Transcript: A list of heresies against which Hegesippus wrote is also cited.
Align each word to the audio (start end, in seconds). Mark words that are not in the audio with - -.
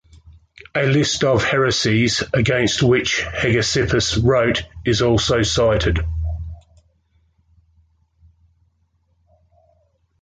A 0.73 0.81
list 0.87 1.23
of 1.23 1.43
heresies 1.43 2.23
against 2.33 2.81
which 2.81 3.21
Hegesippus 3.21 4.17
wrote 4.17 4.63
is 4.83 5.03
also 5.03 5.43
cited. 5.43 5.99